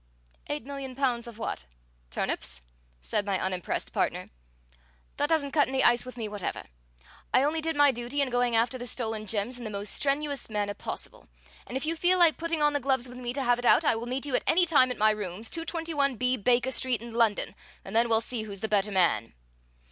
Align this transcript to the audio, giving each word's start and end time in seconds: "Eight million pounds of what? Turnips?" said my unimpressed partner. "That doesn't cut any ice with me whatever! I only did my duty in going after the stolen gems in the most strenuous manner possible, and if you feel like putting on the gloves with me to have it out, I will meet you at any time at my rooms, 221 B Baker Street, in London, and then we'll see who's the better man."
"Eight 0.47 0.63
million 0.65 0.95
pounds 0.95 1.27
of 1.27 1.37
what? 1.37 1.65
Turnips?" 2.09 2.63
said 3.01 3.23
my 3.23 3.39
unimpressed 3.39 3.93
partner. 3.93 4.29
"That 5.17 5.29
doesn't 5.29 5.51
cut 5.51 5.67
any 5.67 5.83
ice 5.83 6.07
with 6.07 6.17
me 6.17 6.27
whatever! 6.27 6.63
I 7.31 7.43
only 7.43 7.61
did 7.61 7.75
my 7.75 7.91
duty 7.91 8.19
in 8.19 8.31
going 8.31 8.55
after 8.55 8.79
the 8.79 8.87
stolen 8.87 9.27
gems 9.27 9.59
in 9.59 9.63
the 9.63 9.69
most 9.69 9.93
strenuous 9.93 10.49
manner 10.49 10.73
possible, 10.73 11.27
and 11.67 11.77
if 11.77 11.85
you 11.85 11.95
feel 11.95 12.17
like 12.17 12.37
putting 12.37 12.63
on 12.63 12.73
the 12.73 12.79
gloves 12.79 13.07
with 13.07 13.19
me 13.19 13.31
to 13.33 13.43
have 13.43 13.59
it 13.59 13.65
out, 13.67 13.85
I 13.85 13.95
will 13.95 14.07
meet 14.07 14.25
you 14.25 14.35
at 14.35 14.41
any 14.47 14.65
time 14.65 14.89
at 14.89 14.97
my 14.97 15.11
rooms, 15.11 15.51
221 15.51 16.15
B 16.15 16.35
Baker 16.35 16.71
Street, 16.71 17.03
in 17.03 17.13
London, 17.13 17.53
and 17.85 17.95
then 17.95 18.09
we'll 18.09 18.21
see 18.21 18.41
who's 18.41 18.61
the 18.61 18.67
better 18.67 18.91
man." 18.91 19.35